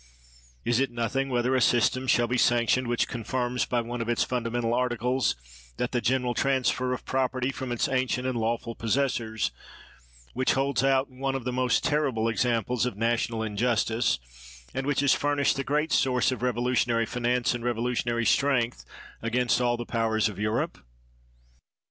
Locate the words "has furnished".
15.01-15.55